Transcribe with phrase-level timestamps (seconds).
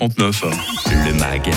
[0.00, 0.44] 39.
[1.04, 1.50] Le MAG,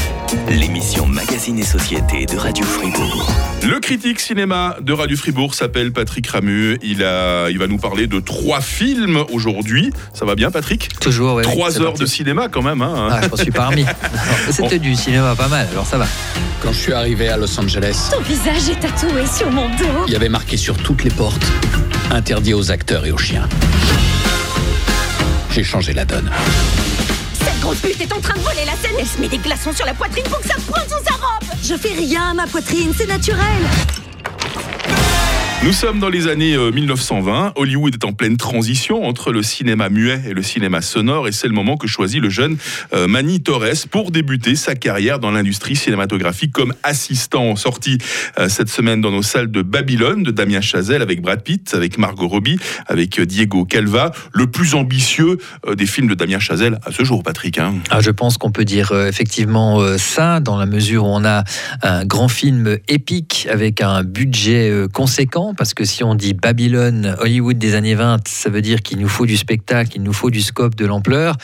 [0.50, 3.32] l'émission Magazine et Société de Radio Fribourg.
[3.66, 6.78] Le critique cinéma de Radio Fribourg s'appelle Patrick Ramu.
[6.84, 9.94] Il, a, il va nous parler de trois films aujourd'hui.
[10.14, 10.90] Ça va bien, Patrick?
[11.00, 11.44] Toujours, oui.
[11.44, 12.82] Trois heures de cinéma quand même.
[12.82, 13.86] Hein ah, je suis parmi.
[14.52, 16.08] C'était du cinéma pas mal, alors ça va.
[16.62, 20.04] Quand je suis arrivé à Los Angeles, ton visage est tatoué sur mon dos.
[20.08, 21.50] Il y avait marqué sur toutes les portes
[22.12, 23.48] interdit aux acteurs et aux chiens.
[25.50, 26.30] J'ai changé la donne.
[27.64, 28.98] Grosse pute est en train de voler la scène.
[29.00, 31.58] Elle se met des glaçons sur la poitrine pour que ça pointe sous sa robe.
[31.64, 33.40] Je fais rien ma poitrine, c'est naturel.
[35.64, 37.46] Nous sommes dans les années 1920.
[37.46, 41.32] Euh, Hollywood est en pleine transition entre le cinéma muet et le cinéma sonore, et
[41.32, 42.58] c'est le moment que choisit le jeune
[42.94, 47.56] euh, Manny Torres pour débuter sa carrière dans l'industrie cinématographique comme assistant.
[47.56, 47.98] Sorti
[48.38, 51.98] euh, cette semaine dans nos salles de Babylone de Damien Chazelle avec Brad Pitt, avec
[51.98, 55.38] Margot Robbie, avec Diego Calva, le plus ambitieux
[55.74, 57.58] des films de Damien Chazelle à ce jour, Patrick.
[57.58, 57.76] Hein.
[57.90, 61.46] Ah, je pense qu'on peut dire effectivement ça, dans la mesure où on a
[61.84, 67.58] un grand film épique avec un budget conséquent parce que si on dit Babylone, Hollywood
[67.58, 70.42] des années 20, ça veut dire qu'il nous faut du spectacle, il nous faut du
[70.42, 71.38] scope, de l'ampleur,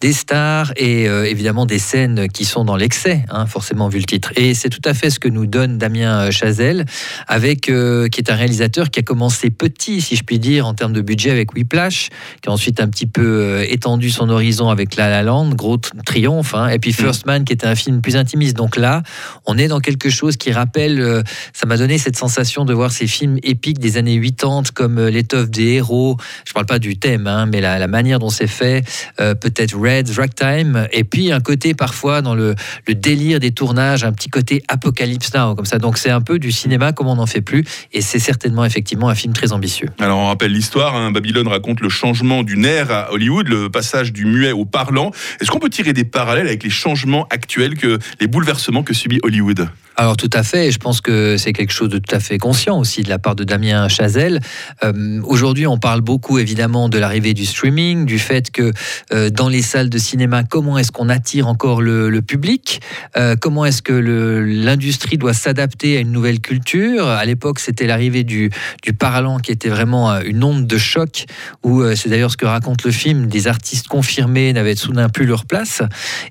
[0.00, 4.04] des stars et euh, évidemment des scènes qui sont dans l'excès, hein, forcément vu le
[4.04, 4.32] titre.
[4.36, 6.86] Et c'est tout à fait ce que nous donne Damien Chazelle,
[7.26, 10.74] avec, euh, qui est un réalisateur qui a commencé petit, si je puis dire, en
[10.74, 12.10] termes de budget avec Whiplash,
[12.42, 15.78] qui a ensuite un petit peu euh, étendu son horizon avec La La Land, gros
[16.04, 16.94] triomphe, hein, et puis mm.
[16.94, 18.56] First Man, qui était un film plus intimiste.
[18.56, 19.02] Donc là,
[19.46, 21.22] on est dans quelque chose qui rappelle,
[21.52, 25.50] ça m'a donné cette sensation de voir ces films des années 80 comme euh, l'étoffe
[25.50, 26.16] des héros.
[26.46, 28.84] Je parle pas du thème, hein, mais la, manière dont c'est fait.
[29.20, 30.88] Euh, peut-être Red, Ragtime.
[30.92, 32.54] Et puis un côté parfois dans le,
[32.88, 35.78] délire des tournages, un petit côté Apocalypse Now, comme ça.
[35.78, 37.64] Donc c'est un peu du cinéma comme on n'en fait plus.
[37.92, 39.88] Et c'est certainement effectivement un film très ambitieux.
[39.98, 40.94] Alors on rappelle l'histoire.
[40.94, 41.10] Hein.
[41.10, 45.10] Babylone raconte le changement d'une ère à Hollywood, le passage du muet au parlant.
[45.40, 49.20] Est-ce qu'on peut tirer des parallèles avec les changements actuels, que les bouleversements que subit
[49.22, 49.68] Hollywood?
[49.98, 52.78] Alors tout à fait, je pense que c'est quelque chose de tout à fait conscient
[52.78, 54.40] aussi de la part de Damien Chazelle.
[54.84, 58.72] Euh, aujourd'hui, on parle beaucoup évidemment de l'arrivée du streaming, du fait que
[59.12, 62.80] euh, dans les salles de cinéma, comment est-ce qu'on attire encore le, public?
[63.16, 67.06] Euh, Comment est-ce que l'industrie doit s'adapter à une nouvelle culture?
[67.06, 68.50] À l'époque, c'était l'arrivée du,
[68.98, 71.26] parlant qui était vraiment une onde de choc,
[71.62, 75.44] où c'est d'ailleurs ce que raconte le film, des artistes confirmés n'avaient soudain plus leur
[75.44, 75.82] place.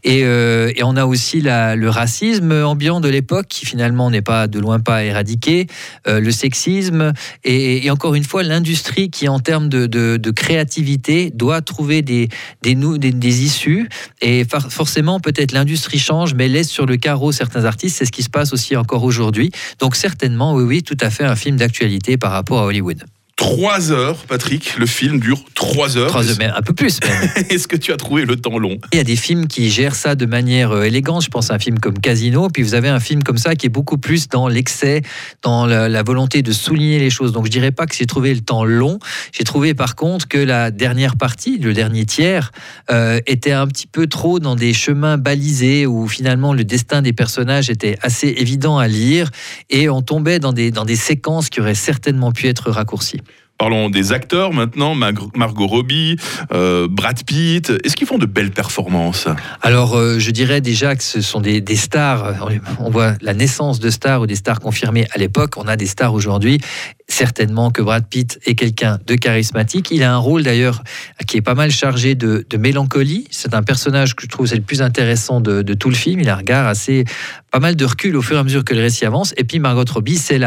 [0.03, 0.25] Et,
[0.83, 5.03] on a aussi le racisme ambiant de l'époque qui finalement n'est pas de loin pas
[5.03, 5.67] éradiqué,
[6.05, 7.04] le sexisme
[7.43, 12.29] et, encore une fois l'industrie qui en termes de, créativité doit trouver des,
[12.61, 13.89] des, issues
[14.21, 18.23] et forcément peut-être l'industrie change mais laisse sur le carreau certains artistes, c'est ce qui
[18.23, 19.51] se passe aussi encore aujourd'hui.
[19.79, 23.03] Donc certainement oui oui tout à fait un film d'actualité par rapport à Hollywood.
[23.35, 24.77] Trois heures, Patrick.
[24.77, 26.07] Le film dure trois heures.
[26.07, 26.99] Trois heures, mais un peu plus.
[27.49, 28.77] Est-ce que tu as trouvé le temps long?
[28.93, 31.23] Il y a des films qui gèrent ça de manière euh, élégante.
[31.23, 32.47] Je pense à un film comme Casino.
[32.49, 35.01] Puis vous avez un film comme ça qui est beaucoup plus dans l'excès,
[35.41, 37.33] dans la, volonté de souligner les choses.
[37.33, 38.99] Donc je dirais pas que j'ai trouvé le temps long.
[39.33, 42.53] J'ai trouvé par contre que la dernière partie, le dernier tiers,
[42.89, 47.13] euh, était un petit peu trop dans des chemins balisés où finalement le destin des
[47.13, 49.29] personnages était assez évident à lire
[49.69, 53.21] et on tombait dans des, dans des séquences qui auraient certainement pu être raccourcies.
[53.57, 56.17] Parlons des acteurs maintenant, Margot Robbie,
[56.51, 57.71] euh, Brad Pitt.
[57.85, 59.29] Est-ce qu'ils font de belles performances?
[59.61, 62.49] Alors, euh, je dirais déjà que ce sont des, stars.
[62.79, 65.53] On voit la naissance de stars ou des stars confirmées à l'époque.
[65.55, 66.59] On a des stars aujourd'hui.
[67.07, 69.89] Certainement que Brad Pitt est quelqu'un de charismatique.
[69.91, 70.83] Il a un rôle d'ailleurs
[71.25, 73.25] qui est pas mal chargé de, mélancolie.
[73.31, 76.19] C'est un personnage que je trouve c'est le plus intéressant de, tout le film.
[76.19, 77.05] Il a un regard assez
[77.55, 79.33] pas mal de recul au fur et à mesure que le récit avance.
[79.37, 80.41] Et puis Margot Robbie, c'est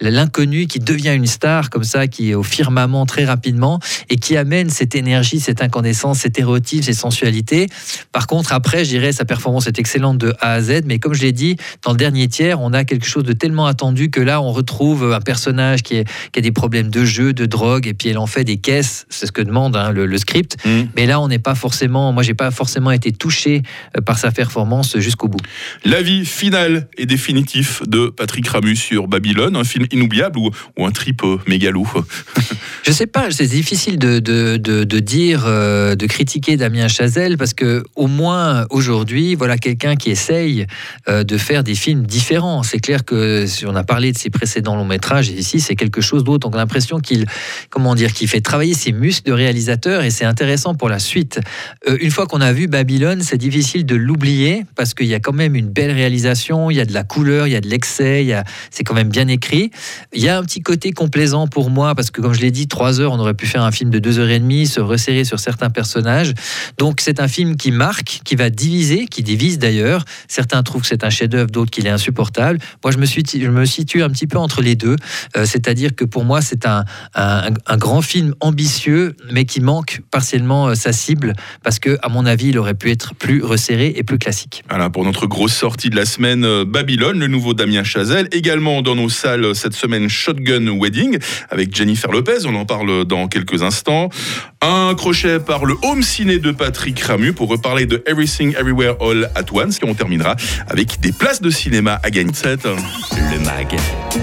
[0.00, 3.78] l'inconnu qui devient une star comme ça, qui est au firmament très rapidement
[4.10, 7.68] et qui amène cette énergie, cette incandescence, cette érotisme, cette sensualité.
[8.10, 11.14] Par contre, après, je dirais, sa performance est excellente de A à Z, mais comme
[11.14, 11.54] je l'ai dit,
[11.84, 15.12] dans le dernier tiers, on a quelque chose de tellement attendu que là, on retrouve
[15.12, 18.18] un personnage qui, est, qui a des problèmes de jeu, de drogue, et puis elle
[18.18, 20.56] en fait des caisses, c'est ce que demande hein, le, script.
[20.64, 20.80] Mm.
[20.96, 23.62] Mais là, on n'est pas forcément, moi, j'ai pas forcément été touché
[23.96, 25.38] euh, par sa performance jusqu'au bout.
[25.84, 30.86] La vie final et définitif de Patrick Ramus sur Babylone, un film inoubliable ou, ou
[30.86, 31.86] un trip euh, mégalo
[32.86, 37.52] Je sais pas, c'est difficile de, de, de, dire, euh, de critiquer Damien Chazelle parce
[37.52, 40.66] que au moins aujourd'hui, voilà quelqu'un qui essaye
[41.06, 42.62] euh, de faire des films différents.
[42.62, 46.00] C'est clair que si on a parlé de ses précédents longs métrages, ici c'est quelque
[46.00, 46.48] chose d'autre.
[46.48, 47.26] On a l'impression qu'il,
[47.68, 51.40] comment dire, qu'il fait travailler ses muscles de réalisateur et c'est intéressant pour la suite.
[52.00, 55.34] une fois qu'on a vu Babylone, c'est difficile de l'oublier parce qu'il y a quand
[55.34, 56.37] même une belle réalisation
[56.70, 58.26] il y a de la couleur, il y a de l'excès,
[58.70, 59.70] c'est quand même bien écrit.
[60.12, 62.68] Il y a un petit côté complaisant pour moi, parce que comme je l'ai dit,
[62.68, 65.24] trois heures, on aurait pu faire un film de deux heures et demie, se resserrer
[65.24, 66.34] sur certains personnages.
[66.78, 70.04] Donc c'est un film qui marque, qui va diviser, qui divise d'ailleurs.
[70.28, 72.58] Certains trouvent que c'est un chef-d'œuvre, d'autres qu'il est insupportable.
[72.84, 74.96] Moi, je me, situe un petit peu entre les deux.
[75.36, 76.84] Euh, c'est-à-dire que pour moi, c'est un,
[77.76, 82.48] grand film ambitieux, mais qui manque partiellement euh, sa cible, parce que, à mon avis,
[82.48, 84.64] il aurait pu être plus resserré et plus classique.
[84.68, 88.28] Voilà pour notre grosse sortie de la euh, Babylone, le nouveau Damien Chazelle.
[88.30, 91.18] Également dans nos salles cette semaine, Shotgun Wedding
[91.50, 92.46] avec Jennifer Lopez.
[92.46, 94.10] On en parle dans quelques instants.
[94.60, 99.28] Un crochet par le home ciné de Patrick Ramu pour reparler de Everything Everywhere All
[99.34, 99.78] at Once.
[99.82, 100.36] Et on terminera
[100.68, 102.28] avec des places de cinéma à gagner.
[102.28, 103.74] Le MAG,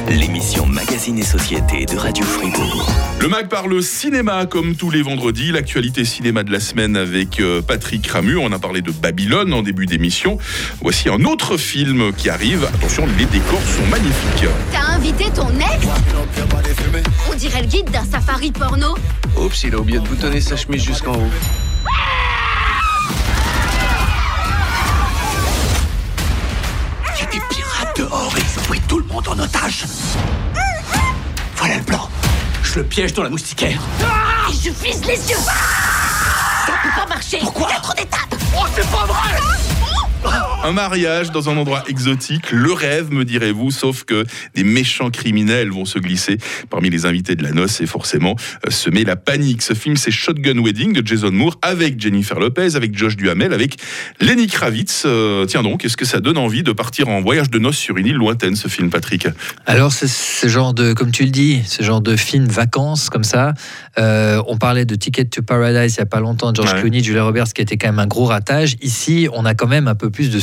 [0.09, 2.87] l'émission Magazine et Société de Radio Fribourg.
[3.19, 5.51] Le MAG parle cinéma comme tous les vendredis.
[5.51, 8.37] L'actualité cinéma de la semaine avec euh, Patrick Ramu.
[8.37, 10.37] On a parlé de Babylone en début d'émission.
[10.81, 11.84] Voici un autre film
[12.17, 12.67] qui arrive.
[12.73, 14.49] Attention, les décors sont magnifiques.
[14.71, 15.87] T'as invité ton ex
[17.31, 18.95] On dirait le guide d'un safari porno.
[19.37, 21.31] Oups, il a oublié de boutonner sa chemise jusqu'en haut.
[27.15, 29.85] Il y a des pirates dehors et ils ont pris tout le monde en otage.
[31.57, 32.09] Voilà le plan.
[32.63, 33.79] Je le piège dans la moustiquaire.
[34.03, 35.37] Ah, je vise les yeux.
[36.65, 37.37] Ça peut pas marcher.
[37.41, 38.35] Pourquoi Il y a trop d'étapes.
[38.57, 44.03] Oh, c'est pas vrai Un mariage dans un endroit exotique, le rêve, me direz-vous, sauf
[44.03, 44.25] que
[44.55, 46.39] des méchants criminels vont se glisser
[46.71, 48.35] parmi les invités de la noce et forcément
[48.65, 49.61] euh, semer la panique.
[49.61, 53.77] Ce film, c'est Shotgun Wedding de Jason Moore avec Jennifer Lopez, avec Josh Duhamel, avec
[54.19, 55.03] Lenny Kravitz.
[55.05, 57.97] Euh, tiens donc, est-ce que ça donne envie de partir en voyage de noces sur
[57.97, 59.27] une île lointaine, ce film, Patrick
[59.67, 63.23] Alors, c'est ce genre de, comme tu le dis, ce genre de film vacances comme
[63.23, 63.53] ça.
[63.99, 66.79] Euh, on parlait de Ticket to Paradise il n'y a pas longtemps, George Ouais.
[66.81, 68.77] Clooney, Julia Roberts, qui était quand même un gros ratage.
[68.81, 70.39] Ici, on a quand même un peu plus de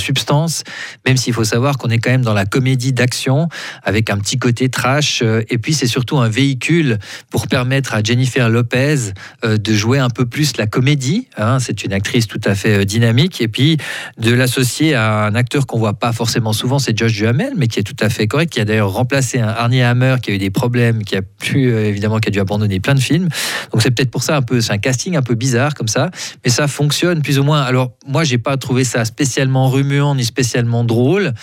[1.07, 3.49] même s'il faut savoir qu'on est quand même dans la comédie d'action,
[3.83, 5.21] avec un petit côté trash.
[5.23, 6.99] euh, Et puis, c'est surtout un véhicule
[7.31, 9.13] pour permettre à Jennifer Lopez
[9.45, 11.29] euh, de jouer un peu plus la comédie.
[11.37, 11.59] hein.
[11.59, 13.41] C'est une actrice tout à fait euh, dynamique.
[13.41, 13.77] Et puis,
[14.19, 17.79] de l'associer à un acteur qu'on voit pas forcément souvent, c'est Josh Duhamel, mais qui
[17.81, 20.39] est tout à fait correct, qui a d'ailleurs remplacé un Arnie Hammer qui a eu
[20.39, 23.29] des problèmes, qui a pu évidemment qui a dû abandonner plein de films.
[23.73, 26.11] Donc c'est peut-être pour ça un peu, c'est un casting un peu bizarre comme ça,
[26.45, 27.63] mais ça fonctionne plus ou moins.
[27.63, 29.69] Alors moi j'ai pas trouvé ça spécialement
[30.15, 31.35] ni spécialement drôle.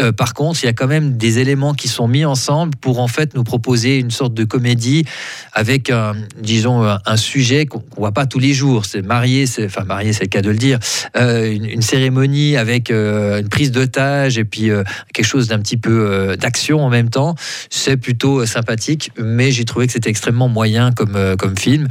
[0.00, 3.00] Euh, par contre, il y a quand même des éléments qui sont mis ensemble pour
[3.00, 5.04] en fait nous proposer une sorte de comédie
[5.52, 8.84] avec un, disons un, un sujet qu'on voit pas tous les jours.
[8.84, 10.78] C'est marié, c'est enfin marié, c'est le cas de le dire.
[11.16, 14.82] Euh, une, cérémonie avec euh, une prise d'otage et puis euh,
[15.12, 17.34] quelque chose d'un petit peu euh, d'action en même temps.
[17.70, 21.88] C'est plutôt euh, sympathique, mais j'ai trouvé que c'était extrêmement moyen comme, euh, comme film.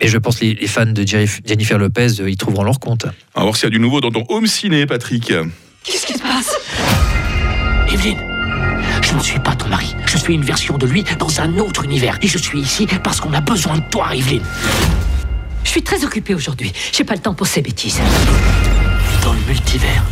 [0.00, 3.06] Mais je pense que les, les fans de Jennifer Lopez euh, y trouveront leur compte.
[3.34, 5.32] On va voir s'il y a du nouveau dans ton home ciné, Patrick.
[5.84, 6.54] Qu'est-ce qui se passe?
[7.92, 8.18] Evelyne,
[9.02, 9.94] je ne suis pas ton mari.
[10.06, 12.18] Je suis une version de lui dans un autre univers.
[12.22, 14.42] Et je suis ici parce qu'on a besoin de toi, Evelyne.
[15.64, 16.72] Je suis très occupée aujourd'hui.
[16.92, 18.00] J'ai pas le temps pour ces bêtises.
[19.22, 20.04] Dans le multivers.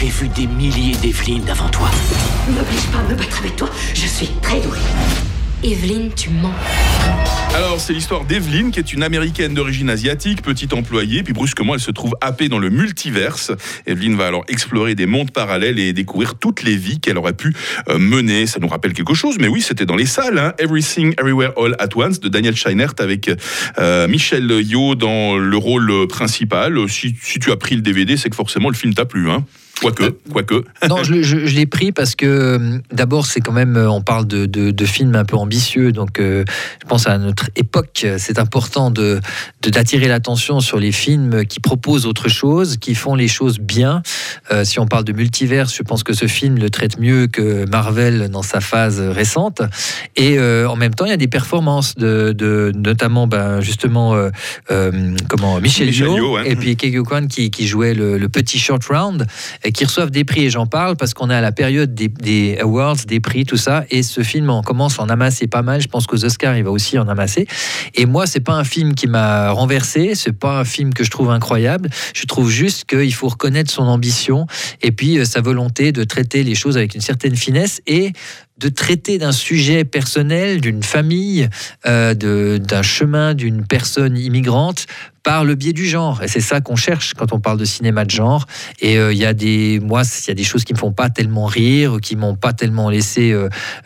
[0.00, 1.90] J'ai vu des milliers d'Evelyne avant toi.
[2.48, 3.68] N'oblige pas à me battre avec toi.
[3.94, 4.78] Je suis très douée.
[5.64, 6.54] Evelyne, tu mens.
[7.54, 11.80] Alors, c'est l'histoire d'Evelyne, qui est une américaine d'origine asiatique, petite employée, puis brusquement, elle
[11.80, 13.50] se trouve happée dans le multiverse.
[13.86, 17.54] Evelyne va alors explorer des mondes parallèles et découvrir toutes les vies qu'elle aurait pu
[17.88, 18.46] euh, mener.
[18.46, 20.38] Ça nous rappelle quelque chose, mais oui, c'était dans les salles.
[20.38, 20.52] hein.
[20.58, 23.28] Everything, Everywhere, All at Once de Daniel Scheinert avec
[23.78, 26.88] euh, Michel Yeoh dans le rôle principal.
[26.88, 29.28] Si, si tu as pris le DVD, c'est que forcément le film t'a plu.
[29.30, 29.44] Hein.
[29.80, 30.64] Quoique, quoique.
[30.88, 33.90] Non, je, le- je- je l'ai pris parce que euh, d'abord, c'est quand même, euh,
[33.90, 36.44] on parle de, de- de films un peu ambitieux, donc euh,
[36.82, 39.20] je pense à notre époque, c'est important de
[39.62, 44.02] d'attirer l'attention sur les films qui proposent autre chose, qui font les choses bien.
[44.50, 47.68] Euh, si on parle de multivers, je pense que ce film le traite mieux que
[47.68, 49.60] Marvel dans sa phase récente.
[50.16, 54.14] Et euh, en même temps, il y a des performances de, de- notamment, ben, justement,
[54.14, 54.30] euh,
[54.70, 56.06] euh, comment Michel, Michel
[56.46, 59.26] et puis Kege Kwan qui, qui jouait le, le petit short round
[59.64, 60.44] et qui reçoivent des prix.
[60.44, 63.84] Et j'en parle parce qu'on est à la période des, awards, des prix, tout ça.
[63.90, 65.80] Et ce film, on commence à en amasser pas mal.
[65.80, 67.46] Je pense qu'aux Oscars, il va aussi en amasser.
[67.94, 70.14] Et moi, c'est pas un film qui m'a renversé.
[70.14, 71.90] C'est pas un film que je trouve incroyable.
[72.14, 74.46] Je trouve juste qu'il faut reconnaître son ambition
[74.82, 78.12] et puis euh, sa volonté de traiter les choses avec une certaine finesse et
[78.58, 81.48] de traiter d'un sujet personnel, d'une famille,
[81.86, 84.86] euh, de- d'un chemin, d'une personne immigrante
[85.22, 86.22] par le biais du genre.
[86.22, 88.46] Et c'est ça qu'on cherche quand on parle de cinéma de genre.
[88.80, 90.92] Et euh, il y a des, moi, il y a des choses qui me font
[90.92, 93.32] pas tellement rire, qui m'ont pas tellement laissé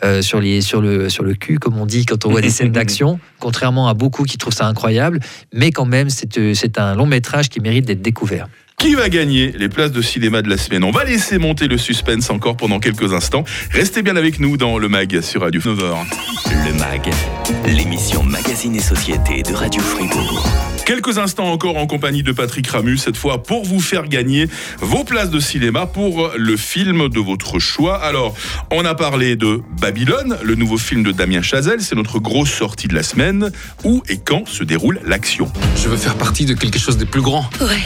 [0.03, 2.49] euh, sur les, sur le, sur le cul, comme on dit quand on voit des
[2.49, 3.19] scènes d'action.
[3.39, 5.19] Contrairement à beaucoup qui trouvent ça incroyable,
[5.53, 8.47] mais quand même, c'est, c'est un long métrage qui mérite d'être découvert.
[8.77, 10.83] Qui va gagner les places de cinéma de la semaine?
[10.83, 13.45] On va laisser monter le suspense encore pendant quelques instants.
[13.71, 15.95] Restez bien avec nous dans le MAG sur Radio 9h.
[16.65, 17.09] Le MAG,
[17.65, 20.45] l'émission Magazine et Société de Radio Fribourg.
[20.85, 24.49] Quelques instants encore en compagnie de Patrick Ramu, cette fois pour vous faire gagner
[24.79, 28.03] vos places de cinéma pour le film de votre choix.
[28.03, 28.35] Alors,
[28.69, 32.89] on a parlé de Babylone, le nouveau film de Damien Chazelle, c'est notre grosse sortie
[32.89, 33.49] de la semaine.
[33.85, 35.49] Où et quand se déroule l'action?
[35.81, 37.49] Je veux faire partie de quelque chose de plus grand.
[37.61, 37.79] Ouais.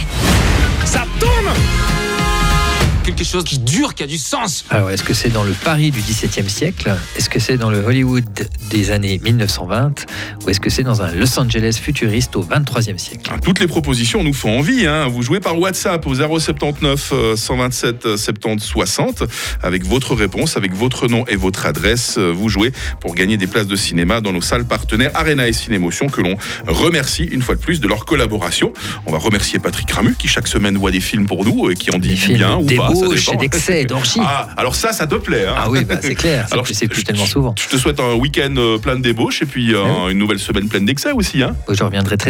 [0.87, 1.76] Ça tourne
[3.07, 4.65] Quelque chose qui dure, qui a du sens.
[4.69, 6.93] Alors, est-ce que c'est dans le Paris du XVIIe siècle?
[7.15, 8.25] Est-ce que c'est dans le Hollywood
[8.69, 10.05] des années 1920
[10.45, 13.31] Ou est-ce que c'est dans un Los Angeles futuriste au 23e siècle?
[13.33, 14.85] Hein, Toutes les propositions nous font envie.
[14.85, 15.07] hein.
[15.07, 19.23] Vous jouez par WhatsApp au 079 euh, 127 euh, 70 60
[19.63, 22.15] avec votre réponse, avec votre nom et votre adresse.
[22.17, 25.53] Euh, Vous jouez pour gagner des places de cinéma dans nos salles partenaires Arena et
[25.53, 26.35] Cinémotion que l'on
[26.67, 28.73] remercie une fois de plus de leur collaboration.
[29.05, 31.89] On va remercier Patrick Ramu qui chaque semaine voit des films pour nous et qui
[31.91, 32.91] en dit Des du films bien ou pas.
[33.05, 34.19] Et d'excès, d'orgie.
[34.23, 35.45] Ah, alors ça, ça te plaît.
[35.47, 35.53] hein.
[35.57, 36.47] Ah oui, bah, c'est clair.
[36.51, 37.53] Alors, c'est plus tellement souvent.
[37.57, 40.11] Je te souhaite un week-end euh, plein de débauches et puis euh, Ouais.
[40.11, 41.43] une nouvelle semaine pleine d'excès aussi.
[41.43, 41.55] Hein.
[41.69, 42.25] Je reviendrai très